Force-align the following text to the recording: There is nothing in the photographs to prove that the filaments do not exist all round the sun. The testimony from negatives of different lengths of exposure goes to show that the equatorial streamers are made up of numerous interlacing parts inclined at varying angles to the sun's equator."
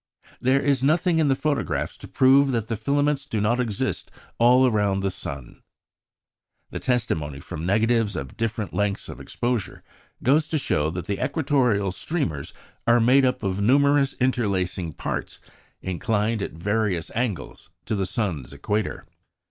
There 0.41 0.59
is 0.59 0.81
nothing 0.81 1.19
in 1.19 1.27
the 1.27 1.35
photographs 1.35 1.95
to 1.97 2.07
prove 2.07 2.49
that 2.53 2.69
the 2.69 2.75
filaments 2.75 3.27
do 3.27 3.39
not 3.39 3.59
exist 3.59 4.09
all 4.39 4.67
round 4.71 5.03
the 5.03 5.11
sun. 5.11 5.61
The 6.71 6.79
testimony 6.79 7.39
from 7.39 7.67
negatives 7.67 8.15
of 8.15 8.35
different 8.35 8.73
lengths 8.73 9.09
of 9.09 9.19
exposure 9.19 9.83
goes 10.23 10.47
to 10.47 10.57
show 10.57 10.89
that 10.89 11.05
the 11.05 11.23
equatorial 11.23 11.91
streamers 11.91 12.51
are 12.87 12.99
made 12.99 13.25
up 13.25 13.43
of 13.43 13.61
numerous 13.61 14.13
interlacing 14.13 14.93
parts 14.93 15.39
inclined 15.83 16.41
at 16.41 16.53
varying 16.53 17.03
angles 17.13 17.69
to 17.85 17.93
the 17.93 18.07
sun's 18.07 18.51
equator." 18.51 19.05